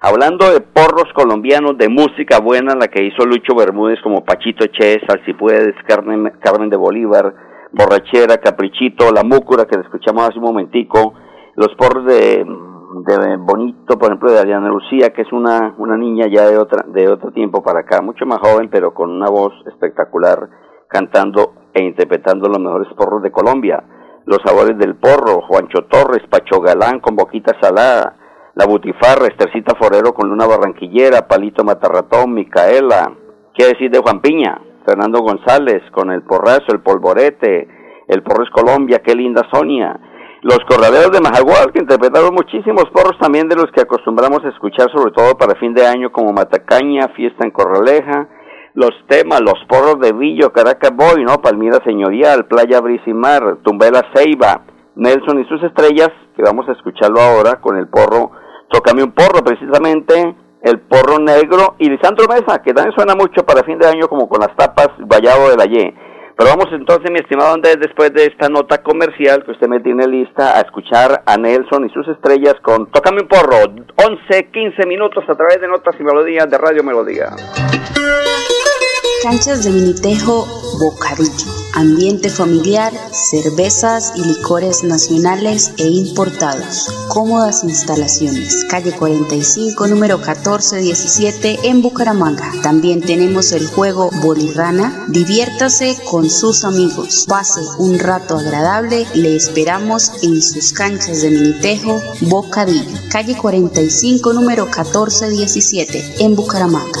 Hablando 0.00 0.50
de 0.50 0.60
porros 0.60 1.10
colombianos, 1.14 1.78
de 1.78 1.88
música 1.88 2.38
buena, 2.40 2.74
la 2.74 2.88
que 2.88 3.02
hizo 3.02 3.24
Lucho 3.24 3.54
Bermúdez 3.56 3.98
como 4.02 4.24
Pachito 4.24 4.66
Ches, 4.66 5.02
Alcipuedes, 5.08 5.74
Carmen, 5.86 6.32
Carmen 6.40 6.68
de 6.68 6.76
Bolívar, 6.76 7.34
Borrachera, 7.72 8.36
Caprichito, 8.36 9.10
La 9.10 9.24
Múcura, 9.24 9.64
que 9.64 9.80
escuchamos 9.80 10.28
hace 10.28 10.38
un 10.38 10.44
momentico, 10.44 11.14
los 11.54 11.74
porros 11.76 12.04
de, 12.04 12.44
de 12.44 13.36
Bonito, 13.38 13.98
por 13.98 14.08
ejemplo, 14.08 14.30
de 14.30 14.38
Adriana 14.38 14.68
Lucía, 14.68 15.14
que 15.14 15.22
es 15.22 15.32
una, 15.32 15.74
una 15.78 15.96
niña 15.96 16.26
ya 16.30 16.46
de, 16.46 16.58
otra, 16.58 16.84
de 16.88 17.08
otro 17.08 17.32
tiempo 17.32 17.62
para 17.62 17.80
acá, 17.80 18.02
mucho 18.02 18.26
más 18.26 18.38
joven, 18.40 18.68
pero 18.70 18.92
con 18.92 19.10
una 19.10 19.30
voz 19.30 19.54
espectacular, 19.66 20.48
cantando 20.88 21.54
e 21.72 21.82
interpretando 21.82 22.48
los 22.48 22.58
mejores 22.58 22.88
porros 22.96 23.22
de 23.22 23.32
Colombia. 23.32 23.82
Los 24.26 24.38
sabores 24.44 24.76
del 24.76 24.96
porro, 24.96 25.40
Juancho 25.42 25.86
Torres, 25.88 26.22
Pacho 26.28 26.60
Galán 26.60 27.00
con 27.00 27.16
boquita 27.16 27.56
salada, 27.60 28.16
La 28.56 28.64
Butifarra, 28.64 29.26
Estercita 29.26 29.74
Forero 29.78 30.14
con 30.14 30.30
Luna 30.30 30.46
Barranquillera, 30.46 31.28
Palito 31.28 31.62
Matarratón, 31.62 32.32
Micaela, 32.32 33.12
¿qué 33.52 33.66
decir 33.66 33.90
de 33.90 33.98
Juan 33.98 34.22
Piña? 34.22 34.58
Fernando 34.86 35.20
González 35.20 35.82
con 35.92 36.10
el 36.10 36.22
porrazo, 36.22 36.72
el 36.72 36.80
polvorete, 36.80 37.68
el 38.08 38.22
porro 38.22 38.44
es 38.44 38.50
Colombia, 38.50 39.02
qué 39.04 39.14
linda 39.14 39.42
Sonia. 39.52 40.00
Los 40.40 40.60
corraleros 40.66 41.10
de 41.12 41.20
Majagual, 41.20 41.70
que 41.70 41.80
interpretaron 41.80 42.32
muchísimos 42.32 42.86
porros 42.94 43.18
también 43.20 43.46
de 43.46 43.56
los 43.56 43.66
que 43.72 43.82
acostumbramos 43.82 44.42
a 44.42 44.48
escuchar, 44.48 44.90
sobre 44.90 45.12
todo 45.12 45.36
para 45.36 45.60
fin 45.60 45.74
de 45.74 45.86
año, 45.86 46.10
como 46.10 46.32
Matacaña, 46.32 47.08
Fiesta 47.08 47.44
en 47.44 47.50
Corraleja, 47.50 48.26
los 48.72 48.92
temas, 49.06 49.42
los 49.42 49.62
porros 49.68 50.00
de 50.00 50.14
Villo, 50.14 50.54
Caracas 50.54 50.96
Boy, 50.96 51.24
¿no? 51.24 51.42
Palmira 51.42 51.84
Señorial, 51.84 52.46
Playa 52.46 52.80
Brisimar, 52.80 53.58
Tumbela 53.62 54.00
Ceiba, 54.14 54.62
Nelson 54.94 55.40
y 55.40 55.44
sus 55.44 55.62
estrellas, 55.62 56.08
que 56.34 56.42
vamos 56.42 56.66
a 56.70 56.72
escucharlo 56.72 57.20
ahora 57.20 57.60
con 57.60 57.76
el 57.76 57.88
porro, 57.88 58.30
Tócame 58.68 59.02
un 59.02 59.12
porro, 59.12 59.44
precisamente, 59.44 60.34
el 60.62 60.80
porro 60.80 61.18
negro 61.18 61.76
y 61.78 61.88
Lisandro 61.88 62.26
Mesa, 62.26 62.62
que 62.62 62.72
también 62.74 62.94
suena 62.94 63.14
mucho 63.14 63.44
para 63.46 63.64
fin 63.64 63.78
de 63.78 63.86
año 63.86 64.08
como 64.08 64.28
con 64.28 64.40
las 64.40 64.54
tapas 64.56 64.88
Vallado 64.98 65.50
de 65.50 65.56
la 65.56 65.66
Y. 65.66 65.94
Pero 66.36 66.50
vamos 66.50 66.66
entonces, 66.72 67.10
mi 67.10 67.18
estimado 67.18 67.54
Andrés, 67.54 67.78
después 67.80 68.12
de 68.12 68.26
esta 68.26 68.50
nota 68.50 68.82
comercial 68.82 69.42
que 69.44 69.52
usted 69.52 69.68
me 69.68 69.80
tiene 69.80 70.06
lista, 70.06 70.58
a 70.58 70.60
escuchar 70.60 71.22
a 71.24 71.36
Nelson 71.38 71.86
y 71.86 71.90
sus 71.90 72.06
estrellas 72.08 72.56
con 72.62 72.90
Tócame 72.90 73.22
un 73.22 73.28
porro, 73.28 73.56
11, 73.96 74.50
15 74.52 74.86
minutos 74.86 75.24
a 75.28 75.34
través 75.34 75.60
de 75.62 75.68
Notas 75.68 75.94
y 75.98 76.02
Melodías 76.04 76.50
de 76.50 76.58
Radio 76.58 76.82
Melodía. 76.82 77.30
Canchas 79.28 79.64
de 79.64 79.72
Minitejo, 79.72 80.46
Bocadillo. 80.78 81.52
Ambiente 81.74 82.30
familiar, 82.30 82.92
cervezas 83.10 84.12
y 84.14 84.22
licores 84.22 84.84
nacionales 84.84 85.72
e 85.78 85.88
importados. 85.88 86.88
Cómodas 87.08 87.64
instalaciones. 87.64 88.64
Calle 88.70 88.92
45, 88.92 89.88
número 89.88 90.18
1417 90.18 91.58
en 91.64 91.82
Bucaramanga. 91.82 92.52
También 92.62 93.00
tenemos 93.00 93.50
el 93.50 93.66
juego 93.66 94.10
Bolirrana. 94.22 95.06
Diviértase 95.08 95.98
con 96.08 96.30
sus 96.30 96.62
amigos. 96.62 97.24
Pase 97.26 97.62
un 97.78 97.98
rato 97.98 98.38
agradable. 98.38 99.08
Le 99.14 99.34
esperamos 99.34 100.12
en 100.22 100.40
sus 100.40 100.72
canchas 100.72 101.22
de 101.22 101.30
Minitejo, 101.32 102.00
Bocadillo. 102.20 102.96
Calle 103.10 103.36
45, 103.36 104.32
número 104.32 104.66
1417 104.66 106.14
en 106.20 106.36
Bucaramanga. 106.36 107.00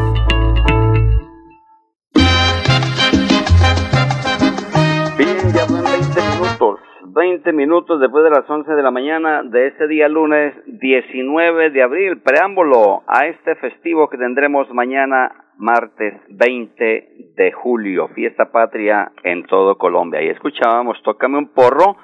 20 7.41 7.53
minutos 7.53 7.99
después 7.99 8.23
de 8.23 8.29
las 8.29 8.47
11 8.47 8.71
de 8.71 8.83
la 8.83 8.91
mañana 8.91 9.41
de 9.41 9.65
este 9.65 9.87
día 9.87 10.07
lunes 10.07 10.53
19 10.67 11.71
de 11.71 11.81
abril, 11.81 12.21
preámbulo 12.21 13.01
a 13.07 13.25
este 13.25 13.55
festivo 13.55 14.07
que 14.09 14.19
tendremos 14.19 14.71
mañana 14.71 15.31
martes 15.57 16.13
20 16.29 17.33
de 17.35 17.51
julio, 17.51 18.09
fiesta 18.09 18.51
patria 18.51 19.11
en 19.23 19.43
todo 19.47 19.75
Colombia. 19.79 20.21
Y 20.21 20.29
escuchábamos 20.29 21.01
Tócame 21.01 21.39
un 21.39 21.51
porro, 21.51 21.97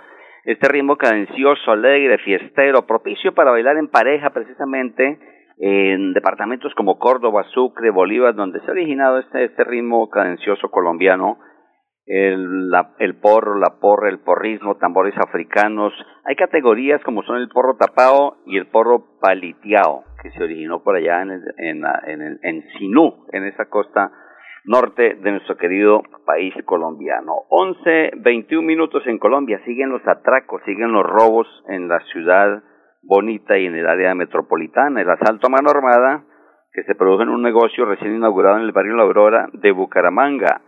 este 0.43 0.69
ritmo 0.69 0.97
cadencioso, 0.97 1.71
alegre, 1.71 2.17
fiestero, 2.17 2.87
propicio 2.87 3.35
para 3.35 3.51
bailar 3.51 3.77
en 3.77 3.89
pareja 3.89 4.31
precisamente 4.31 5.19
en 5.59 6.13
departamentos 6.13 6.73
como 6.73 6.97
Córdoba, 6.97 7.43
Sucre, 7.53 7.91
Bolívar, 7.91 8.33
donde 8.33 8.59
se 8.61 8.67
ha 8.69 8.71
originado 8.71 9.19
este, 9.19 9.43
este 9.43 9.63
ritmo 9.63 10.09
cadencioso 10.09 10.71
colombiano 10.71 11.37
el, 12.07 12.69
la, 12.69 12.93
el 12.99 13.15
porro, 13.15 13.59
la 13.59 13.79
porra, 13.81 14.09
el 14.09 14.19
porrismo, 14.19 14.75
tambores 14.75 15.13
africanos. 15.17 15.93
Hay 16.23 16.35
categorías 16.35 17.03
como 17.03 17.21
son 17.23 17.37
el 17.37 17.49
porro 17.49 17.75
tapado 17.75 18.37
y 18.45 18.57
el 18.57 18.67
porro 18.67 19.19
paliteado, 19.19 20.03
que 20.23 20.31
se 20.31 20.43
originó 20.43 20.81
por 20.83 20.95
allá 20.95 21.21
en, 21.21 21.31
el, 21.31 21.43
en, 21.57 21.83
en, 22.07 22.21
el, 22.21 22.39
en 22.41 22.63
Sinú, 22.77 23.25
en 23.31 23.43
esa 23.43 23.65
costa 23.65 24.11
norte 24.63 25.15
de 25.15 25.31
nuestro 25.31 25.57
querido 25.57 26.01
país 26.25 26.53
colombiano. 26.65 27.33
11, 27.49 28.11
21 28.17 28.65
minutos 28.65 29.03
en 29.05 29.19
Colombia, 29.19 29.61
siguen 29.65 29.89
los 29.89 30.05
atracos, 30.07 30.61
siguen 30.65 30.91
los 30.91 31.05
robos 31.05 31.47
en 31.67 31.87
la 31.87 31.99
ciudad 32.11 32.63
bonita 33.01 33.57
y 33.57 33.65
en 33.65 33.75
el 33.75 33.87
área 33.87 34.15
metropolitana. 34.15 35.01
El 35.01 35.09
asalto 35.09 35.47
a 35.47 35.49
mano 35.49 35.69
armada 35.69 36.23
que 36.73 36.83
se 36.83 36.95
produjo 36.95 37.23
en 37.23 37.29
un 37.29 37.41
negocio 37.41 37.85
recién 37.85 38.15
inaugurado 38.15 38.57
en 38.57 38.63
el 38.63 38.71
barrio 38.71 38.95
La 38.95 39.03
Aurora 39.03 39.49
de 39.53 39.71
Bucaramanga 39.71 40.61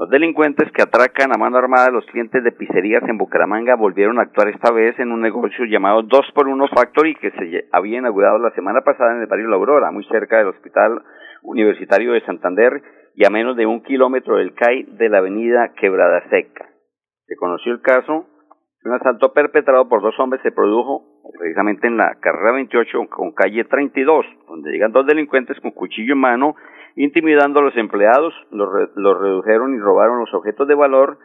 los 0.00 0.08
delincuentes 0.08 0.72
que 0.72 0.80
atracan 0.80 1.30
a 1.30 1.36
mano 1.36 1.58
armada 1.58 1.88
a 1.88 1.90
los 1.90 2.06
clientes 2.06 2.42
de 2.42 2.52
pizzerías 2.52 3.02
en 3.06 3.18
Bucaramanga 3.18 3.76
volvieron 3.76 4.18
a 4.18 4.22
actuar 4.22 4.48
esta 4.48 4.72
vez 4.72 4.98
en 4.98 5.12
un 5.12 5.20
negocio 5.20 5.66
llamado 5.66 6.00
2 6.00 6.20
por 6.34 6.48
1 6.48 6.68
Factory 6.68 7.16
que 7.16 7.30
se 7.32 7.68
había 7.70 7.98
inaugurado 7.98 8.38
la 8.38 8.50
semana 8.52 8.80
pasada 8.80 9.14
en 9.14 9.20
el 9.20 9.26
barrio 9.26 9.48
La 9.48 9.56
Aurora, 9.56 9.90
muy 9.90 10.02
cerca 10.04 10.38
del 10.38 10.46
Hospital 10.46 11.02
Universitario 11.42 12.14
de 12.14 12.24
Santander 12.24 12.80
y 13.14 13.26
a 13.26 13.30
menos 13.30 13.58
de 13.58 13.66
un 13.66 13.82
kilómetro 13.82 14.36
del 14.36 14.54
CAI 14.54 14.84
de 14.84 15.10
la 15.10 15.18
avenida 15.18 15.74
Quebrada 15.78 16.26
Seca. 16.30 16.66
Se 17.26 17.36
conoció 17.36 17.70
el 17.70 17.82
caso, 17.82 18.24
un 18.82 18.92
asalto 18.94 19.34
perpetrado 19.34 19.86
por 19.86 20.00
dos 20.00 20.18
hombres 20.18 20.40
se 20.42 20.50
produjo 20.50 21.04
precisamente 21.38 21.88
en 21.88 21.98
la 21.98 22.14
carrera 22.20 22.52
28 22.52 23.06
con 23.10 23.32
calle 23.32 23.64
32, 23.64 24.24
donde 24.48 24.72
llegan 24.72 24.92
dos 24.92 25.06
delincuentes 25.06 25.60
con 25.60 25.72
cuchillo 25.72 26.14
en 26.14 26.20
mano 26.20 26.56
intimidando 26.96 27.60
a 27.60 27.62
los 27.62 27.76
empleados, 27.76 28.34
los, 28.50 29.20
redujeron 29.20 29.74
y 29.74 29.78
robaron 29.78 30.20
los 30.20 30.32
objetos 30.34 30.66
de 30.68 30.74
valor. 30.74 31.18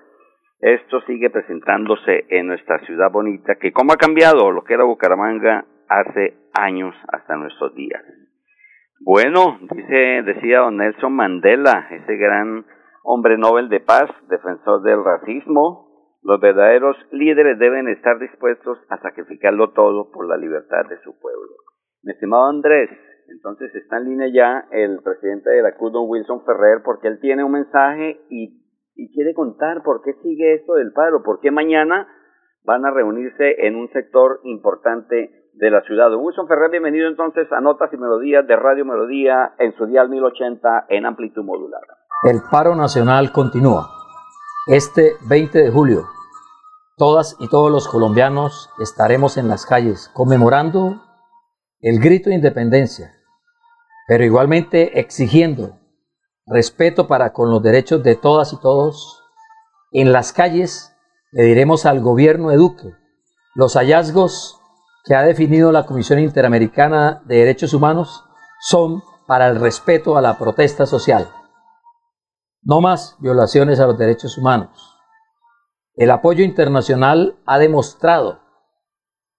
Esto 0.60 1.02
sigue 1.02 1.30
presentándose 1.30 2.26
en 2.30 2.48
nuestra 2.48 2.80
ciudad 2.86 3.12
bonita, 3.12 3.56
que 3.56 3.72
como 3.72 3.94
ha 3.94 3.98
cambiado 3.98 4.52
lo 4.52 4.64
que 4.64 4.74
era 4.74 4.84
Bucaramanga 4.84 5.66
hace 5.90 6.38
años 6.54 6.96
hasta 7.12 7.36
nuestros 7.36 7.76
días. 7.76 8.04
Bueno, 9.02 9.60
dice, 9.74 10.24
decía 10.24 10.60
don 10.60 10.78
Nelson 10.78 11.14
Mandela, 11.14 11.88
ese 11.92 12.16
gran 12.16 12.66
hombre 13.04 13.38
Nobel 13.38 13.70
de 13.70 13.82
paz, 13.82 14.10
defensor 14.30 14.82
del 14.82 15.04
racismo, 15.04 15.86
los 16.24 16.40
verdaderos 16.40 16.98
líderes 17.12 17.60
deben 17.60 17.88
estar 17.88 18.18
dispuestos 18.18 18.80
a 18.90 18.98
sacrificarlo 18.98 19.72
todo 19.74 20.10
por 20.12 20.28
la 20.28 20.38
libertad 20.38 20.86
de 20.90 20.98
su 21.04 21.20
pueblo. 21.20 21.54
Mi 22.02 22.14
estimado 22.14 22.50
Andrés, 22.50 22.90
entonces 23.30 23.74
está 23.76 23.98
en 23.98 24.06
línea 24.06 24.28
ya 24.34 24.68
el 24.72 25.02
presidente 25.02 25.50
de 25.50 25.62
la 25.62 25.76
CUT, 25.76 25.94
don 25.94 26.10
Wilson 26.10 26.44
Ferrer, 26.46 26.82
porque 26.84 27.08
él 27.08 27.20
tiene 27.20 27.44
un 27.44 27.52
mensaje 27.52 28.22
y, 28.30 28.62
quiere 29.14 29.34
contar 29.34 29.84
por 29.84 30.02
qué 30.02 30.14
sigue 30.24 30.56
esto 30.56 30.76
del 30.76 30.94
paro, 30.94 31.24
por 31.24 31.40
qué 31.40 31.52
mañana 31.52 32.08
van 32.64 32.86
a 32.86 32.92
reunirse 32.92 33.68
en 33.68 33.76
un 33.76 33.90
sector 33.90 34.40
importante 34.44 35.50
de 35.54 35.70
la 35.70 35.82
ciudad. 35.82 36.14
Wilson 36.16 36.48
Ferrer, 36.48 36.72
bienvenido 36.72 37.08
entonces 37.08 37.52
a 37.52 37.62
Notas 37.62 37.92
y 37.94 37.98
Melodías 37.98 38.48
de 38.48 38.56
Radio 38.56 38.86
Melodía 38.86 39.54
en 39.60 39.76
su 39.76 39.86
dial 39.86 40.10
1080 40.10 40.86
en 40.90 41.06
amplitud 41.06 41.44
modulada. 41.44 41.98
El 42.24 42.40
paro 42.50 42.76
nacional 42.76 43.32
continúa. 43.32 43.88
Este 44.68 45.14
20 45.30 45.60
de 45.60 45.72
julio, 45.72 46.04
todas 46.98 47.38
y 47.40 47.50
todos 47.50 47.72
los 47.72 47.88
colombianos 47.88 48.72
estaremos 48.80 49.38
en 49.38 49.48
las 49.48 49.66
calles 49.66 50.10
conmemorando 50.14 51.02
el 51.82 52.00
grito 52.00 52.30
de 52.30 52.38
independencia, 52.38 53.15
pero 54.08 54.24
igualmente 54.24 55.00
exigiendo 55.00 55.80
respeto 56.46 57.08
para 57.08 57.34
con 57.34 57.50
los 57.50 57.64
derechos 57.64 58.04
de 58.04 58.16
todas 58.16 58.54
y 58.54 58.60
todos. 58.60 59.24
En 59.92 60.12
las 60.12 60.32
calles 60.32 60.96
le 61.32 61.44
diremos 61.44 61.86
al 61.86 62.02
gobierno 62.02 62.50
de 62.50 62.58
Duque 62.58 62.94
los 63.56 63.76
hallazgos 63.76 64.60
que 65.06 65.16
ha 65.16 65.22
definido 65.22 65.72
la 65.72 65.86
Comisión 65.86 66.20
Interamericana 66.20 67.24
de 67.26 67.38
Derechos 67.38 67.74
Humanos 67.74 68.26
son 68.60 69.02
para 69.28 69.48
el 69.48 69.62
respeto 69.62 70.18
a 70.18 70.22
la 70.22 70.38
protesta 70.38 70.86
social. 70.86 71.30
No 72.62 72.82
más 72.82 73.16
violaciones 73.20 73.80
a 73.80 73.88
los 73.88 73.98
derechos 73.98 74.38
humanos. 74.38 74.98
El 75.96 76.12
apoyo 76.12 76.44
internacional 76.44 77.40
ha 77.46 77.58
demostrado 77.58 78.42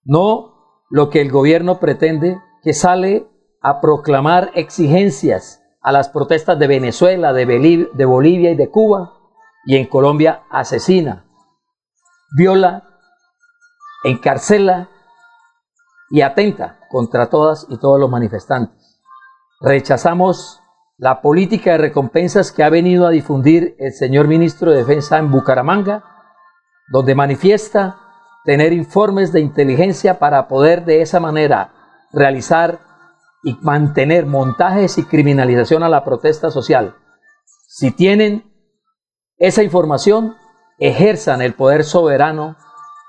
no 0.03 0.83
lo 0.89 1.11
que 1.11 1.21
el 1.21 1.31
gobierno 1.31 1.79
pretende, 1.79 2.41
que 2.63 2.73
sale 2.73 3.29
a 3.67 3.81
proclamar 3.81 4.53
exigencias 4.55 5.61
a 5.83 5.91
las 5.91 6.09
protestas 6.09 6.57
de 6.57 6.69
Venezuela, 6.69 7.33
de, 7.33 7.89
de 7.93 8.05
Bolivia 8.05 8.53
y 8.53 8.55
de 8.55 8.71
Cuba, 8.71 9.15
y 9.65 9.75
en 9.77 9.87
Colombia 9.87 10.45
asesina, 10.51 11.25
viola, 12.37 12.85
encarcela 14.05 14.89
y 16.11 16.21
atenta 16.21 16.79
contra 16.89 17.29
todas 17.29 17.67
y 17.69 17.79
todos 17.79 17.99
los 17.99 18.09
manifestantes. 18.09 19.03
Rechazamos 19.61 20.61
la 20.97 21.21
política 21.21 21.73
de 21.73 21.79
recompensas 21.79 22.53
que 22.53 22.63
ha 22.63 22.71
venido 22.71 23.05
a 23.05 23.11
difundir 23.11 23.75
el 23.81 23.93
señor 23.93 24.29
ministro 24.29 24.71
de 24.71 24.77
Defensa 24.77 25.19
en 25.19 25.33
Bucaramanga, 25.33 26.05
donde 26.93 27.17
manifiesta 27.17 27.99
tener 28.45 28.73
informes 28.73 29.33
de 29.33 29.41
inteligencia 29.41 30.21
para 30.21 30.47
poder 30.47 30.85
de 30.85 31.03
esa 31.03 31.19
manera 31.19 31.73
realizar 32.13 32.86
y 33.47 33.57
mantener 33.63 34.27
montajes 34.27 34.99
y 34.99 35.05
criminalización 35.05 35.85
a 35.85 35.89
la 35.89 36.03
protesta 36.03 36.51
social. 36.51 36.97
Si 37.69 37.93
tienen 37.93 38.53
esa 39.39 39.63
información, 39.63 40.35
ejerzan 40.81 41.41
el 41.43 41.55
poder 41.55 41.85
soberano 41.85 42.57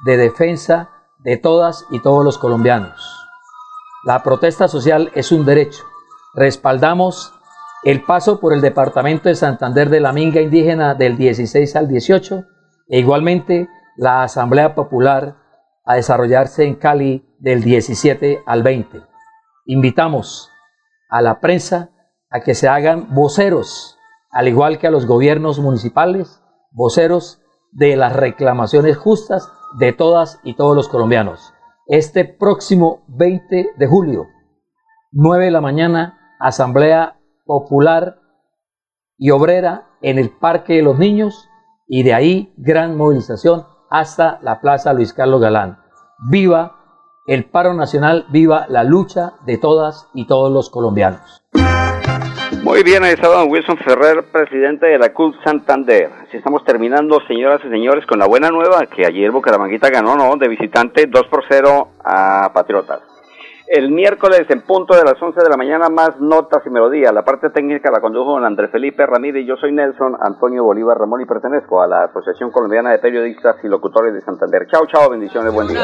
de 0.05 0.15
defensa 0.15 0.91
de 1.23 1.37
todas 1.37 1.87
y 1.89 2.01
todos 2.01 2.23
los 2.23 2.37
colombianos. 2.37 3.19
La 4.05 4.21
protesta 4.21 4.67
social 4.67 5.11
es 5.15 5.31
un 5.31 5.43
derecho. 5.43 5.83
Respaldamos 6.35 7.33
el 7.83 8.03
paso 8.03 8.39
por 8.39 8.53
el 8.53 8.61
departamento 8.61 9.29
de 9.29 9.35
Santander 9.35 9.89
de 9.89 10.01
la 10.01 10.13
Minga 10.13 10.39
Indígena 10.39 10.93
del 10.93 11.17
16 11.17 11.75
al 11.75 11.87
18 11.87 12.45
e 12.89 12.99
igualmente 12.99 13.69
la 13.95 14.21
Asamblea 14.21 14.75
Popular 14.75 15.35
a 15.83 15.95
desarrollarse 15.95 16.63
en 16.63 16.75
Cali 16.75 17.27
del 17.39 17.63
17 17.63 18.43
al 18.45 18.61
20. 18.61 19.16
Invitamos 19.69 20.49
a 21.09 21.21
la 21.21 21.41
prensa 21.41 21.89
a 22.29 22.39
que 22.39 22.55
se 22.55 22.69
hagan 22.69 23.13
voceros, 23.13 23.99
al 24.31 24.47
igual 24.47 24.79
que 24.79 24.87
a 24.87 24.91
los 24.91 25.05
gobiernos 25.05 25.59
municipales, 25.59 26.41
voceros 26.71 27.41
de 27.73 27.97
las 27.97 28.15
reclamaciones 28.15 28.95
justas 28.95 29.51
de 29.77 29.91
todas 29.91 30.39
y 30.43 30.53
todos 30.53 30.73
los 30.73 30.87
colombianos. 30.87 31.53
Este 31.85 32.23
próximo 32.23 33.03
20 33.09 33.71
de 33.77 33.87
julio, 33.87 34.27
9 35.11 35.45
de 35.45 35.51
la 35.51 35.59
mañana, 35.59 36.17
Asamblea 36.39 37.19
Popular 37.45 38.21
y 39.17 39.31
Obrera 39.31 39.89
en 40.01 40.17
el 40.17 40.29
Parque 40.29 40.75
de 40.75 40.81
los 40.81 40.97
Niños 40.97 41.49
y 41.87 42.03
de 42.03 42.13
ahí 42.13 42.53
gran 42.55 42.95
movilización 42.95 43.65
hasta 43.89 44.39
la 44.41 44.61
Plaza 44.61 44.93
Luis 44.93 45.11
Carlos 45.11 45.41
Galán. 45.41 45.79
Viva 46.29 46.76
el 47.27 47.45
paro 47.45 47.73
nacional, 47.73 48.25
viva 48.29 48.65
la 48.69 48.83
lucha 48.83 49.33
de 49.45 49.57
todas 49.57 50.09
y 50.13 50.25
todos 50.25 50.51
los 50.51 50.69
colombianos. 50.69 51.43
Muy 52.63 52.83
bien, 52.83 53.03
ahí 53.03 53.13
está 53.13 53.27
don 53.27 53.51
Wilson 53.51 53.77
Ferrer, 53.77 54.23
presidente 54.31 54.87
de 54.87 54.97
la 54.97 55.13
CUP 55.13 55.35
Santander. 55.43 56.09
Así 56.27 56.37
estamos 56.37 56.63
terminando, 56.63 57.19
señoras 57.27 57.61
y 57.65 57.69
señores, 57.69 58.05
con 58.05 58.19
la 58.19 58.27
buena 58.27 58.49
nueva 58.49 58.85
que 58.87 59.05
ayer 59.05 59.31
Bucaramanguita 59.31 59.89
ganó, 59.89 60.15
¿no? 60.15 60.35
De 60.37 60.47
visitante 60.47 61.05
2 61.07 61.27
por 61.27 61.43
0 61.49 61.89
a 62.03 62.51
Patriotas. 62.53 63.01
El 63.67 63.91
miércoles 63.91 64.45
en 64.47 64.61
punto 64.61 64.95
de 64.95 65.03
las 65.03 65.21
11 65.21 65.43
de 65.43 65.49
la 65.49 65.57
mañana 65.57 65.89
más 65.89 66.21
notas 66.21 66.63
y 66.65 66.69
melodías. 66.69 67.13
La 67.13 67.25
parte 67.25 67.49
técnica 67.49 67.91
la 67.91 67.99
condujo 67.99 68.31
don 68.31 68.45
Andrés 68.45 68.71
Felipe 68.71 69.05
Ramírez 69.05 69.43
y 69.43 69.45
yo 69.45 69.57
soy 69.57 69.73
Nelson 69.73 70.15
Antonio 70.21 70.63
Bolívar 70.63 70.97
Ramón 70.97 71.19
y 71.19 71.25
pertenezco 71.25 71.81
a 71.81 71.87
la 71.87 72.05
Asociación 72.05 72.49
Colombiana 72.49 72.91
de 72.91 72.99
Periodistas 72.99 73.57
y 73.63 73.67
Locutores 73.67 74.13
de 74.13 74.21
Santander. 74.21 74.67
Chao, 74.71 74.85
chao, 74.87 75.09
bendiciones, 75.09 75.53
buen 75.53 75.67
día. 75.67 75.83